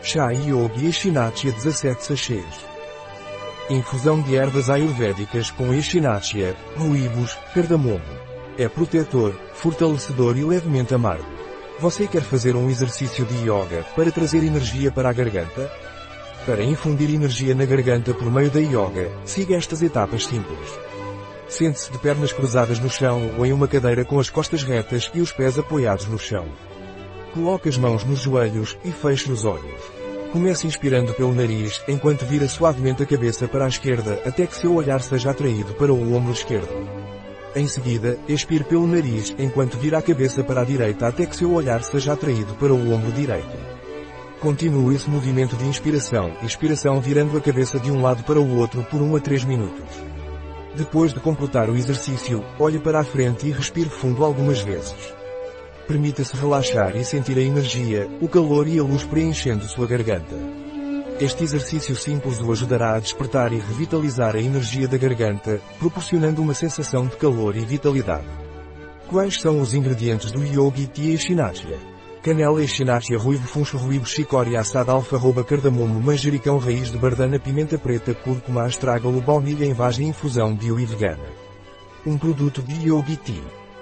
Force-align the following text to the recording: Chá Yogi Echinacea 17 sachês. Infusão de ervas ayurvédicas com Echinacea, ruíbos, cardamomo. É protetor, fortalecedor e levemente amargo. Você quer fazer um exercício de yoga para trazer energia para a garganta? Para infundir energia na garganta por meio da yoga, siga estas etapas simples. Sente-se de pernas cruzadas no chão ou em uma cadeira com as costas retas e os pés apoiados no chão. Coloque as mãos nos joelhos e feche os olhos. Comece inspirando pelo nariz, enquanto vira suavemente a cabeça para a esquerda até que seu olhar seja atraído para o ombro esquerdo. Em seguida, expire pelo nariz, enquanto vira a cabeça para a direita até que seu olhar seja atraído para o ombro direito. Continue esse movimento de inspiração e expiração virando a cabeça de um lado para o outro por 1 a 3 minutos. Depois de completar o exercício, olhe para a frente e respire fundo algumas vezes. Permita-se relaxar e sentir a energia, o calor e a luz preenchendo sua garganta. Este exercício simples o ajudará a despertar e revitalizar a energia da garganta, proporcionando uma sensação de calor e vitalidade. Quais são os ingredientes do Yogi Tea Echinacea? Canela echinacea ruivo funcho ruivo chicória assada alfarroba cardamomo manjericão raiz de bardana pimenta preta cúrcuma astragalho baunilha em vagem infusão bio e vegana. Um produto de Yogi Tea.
Chá 0.00 0.30
Yogi 0.30 0.86
Echinacea 0.86 1.50
17 1.52 2.04
sachês. 2.04 2.44
Infusão 3.68 4.22
de 4.22 4.36
ervas 4.36 4.70
ayurvédicas 4.70 5.50
com 5.50 5.74
Echinacea, 5.74 6.54
ruíbos, 6.76 7.36
cardamomo. 7.52 8.00
É 8.56 8.68
protetor, 8.68 9.34
fortalecedor 9.54 10.38
e 10.38 10.44
levemente 10.44 10.94
amargo. 10.94 11.26
Você 11.80 12.06
quer 12.06 12.22
fazer 12.22 12.54
um 12.54 12.70
exercício 12.70 13.26
de 13.26 13.42
yoga 13.42 13.84
para 13.96 14.12
trazer 14.12 14.44
energia 14.44 14.90
para 14.92 15.10
a 15.10 15.12
garganta? 15.12 15.70
Para 16.46 16.62
infundir 16.62 17.12
energia 17.12 17.54
na 17.54 17.66
garganta 17.66 18.14
por 18.14 18.30
meio 18.30 18.50
da 18.50 18.60
yoga, 18.60 19.10
siga 19.24 19.56
estas 19.56 19.82
etapas 19.82 20.26
simples. 20.26 20.70
Sente-se 21.48 21.90
de 21.90 21.98
pernas 21.98 22.32
cruzadas 22.32 22.78
no 22.78 22.88
chão 22.88 23.32
ou 23.36 23.44
em 23.44 23.52
uma 23.52 23.66
cadeira 23.66 24.04
com 24.04 24.20
as 24.20 24.30
costas 24.30 24.62
retas 24.62 25.10
e 25.12 25.20
os 25.20 25.32
pés 25.32 25.58
apoiados 25.58 26.06
no 26.06 26.18
chão. 26.18 26.46
Coloque 27.34 27.68
as 27.68 27.76
mãos 27.76 28.04
nos 28.04 28.20
joelhos 28.20 28.78
e 28.84 28.90
feche 28.90 29.30
os 29.30 29.44
olhos. 29.44 29.80
Comece 30.32 30.66
inspirando 30.66 31.14
pelo 31.14 31.34
nariz, 31.34 31.82
enquanto 31.88 32.24
vira 32.24 32.48
suavemente 32.48 33.02
a 33.02 33.06
cabeça 33.06 33.46
para 33.46 33.64
a 33.64 33.68
esquerda 33.68 34.20
até 34.26 34.46
que 34.46 34.56
seu 34.56 34.74
olhar 34.74 35.00
seja 35.00 35.30
atraído 35.30 35.74
para 35.74 35.92
o 35.92 36.14
ombro 36.14 36.32
esquerdo. 36.32 36.68
Em 37.54 37.66
seguida, 37.66 38.18
expire 38.28 38.64
pelo 38.64 38.86
nariz, 38.86 39.34
enquanto 39.38 39.78
vira 39.78 39.98
a 39.98 40.02
cabeça 40.02 40.44
para 40.44 40.60
a 40.60 40.64
direita 40.64 41.06
até 41.06 41.26
que 41.26 41.36
seu 41.36 41.52
olhar 41.52 41.82
seja 41.82 42.12
atraído 42.12 42.54
para 42.54 42.72
o 42.72 42.92
ombro 42.92 43.10
direito. 43.12 43.56
Continue 44.40 44.94
esse 44.94 45.10
movimento 45.10 45.56
de 45.56 45.64
inspiração 45.64 46.32
e 46.42 46.46
expiração 46.46 47.00
virando 47.00 47.36
a 47.36 47.40
cabeça 47.40 47.78
de 47.80 47.90
um 47.90 48.00
lado 48.02 48.22
para 48.24 48.38
o 48.38 48.56
outro 48.58 48.84
por 48.84 49.02
1 49.02 49.16
a 49.16 49.20
3 49.20 49.44
minutos. 49.44 49.84
Depois 50.76 51.12
de 51.12 51.20
completar 51.20 51.68
o 51.68 51.76
exercício, 51.76 52.44
olhe 52.58 52.78
para 52.78 53.00
a 53.00 53.04
frente 53.04 53.48
e 53.48 53.50
respire 53.50 53.88
fundo 53.88 54.24
algumas 54.24 54.60
vezes. 54.60 55.17
Permita-se 55.88 56.36
relaxar 56.36 56.94
e 56.96 57.02
sentir 57.02 57.38
a 57.38 57.40
energia, 57.40 58.06
o 58.20 58.28
calor 58.28 58.68
e 58.68 58.78
a 58.78 58.82
luz 58.82 59.04
preenchendo 59.04 59.64
sua 59.64 59.86
garganta. 59.86 60.36
Este 61.18 61.42
exercício 61.42 61.96
simples 61.96 62.42
o 62.42 62.52
ajudará 62.52 62.94
a 62.94 63.00
despertar 63.00 63.54
e 63.54 63.58
revitalizar 63.58 64.36
a 64.36 64.40
energia 64.40 64.86
da 64.86 64.98
garganta, 64.98 65.62
proporcionando 65.78 66.42
uma 66.42 66.52
sensação 66.52 67.06
de 67.06 67.16
calor 67.16 67.56
e 67.56 67.64
vitalidade. 67.64 68.26
Quais 69.08 69.40
são 69.40 69.62
os 69.62 69.72
ingredientes 69.72 70.30
do 70.30 70.44
Yogi 70.44 70.86
Tea 70.88 71.14
Echinacea? 71.14 71.78
Canela 72.22 72.62
echinacea 72.62 73.16
ruivo 73.16 73.48
funcho 73.48 73.78
ruivo 73.78 74.04
chicória 74.04 74.60
assada 74.60 74.92
alfarroba 74.92 75.42
cardamomo 75.42 75.98
manjericão 76.02 76.58
raiz 76.58 76.92
de 76.92 76.98
bardana 76.98 77.38
pimenta 77.38 77.78
preta 77.78 78.12
cúrcuma 78.12 78.64
astragalho 78.64 79.22
baunilha 79.22 79.64
em 79.64 79.72
vagem 79.72 80.08
infusão 80.08 80.54
bio 80.54 80.78
e 80.78 80.84
vegana. 80.84 81.24
Um 82.04 82.18
produto 82.18 82.60
de 82.60 82.90
Yogi 82.90 83.16
Tea. 83.16 83.67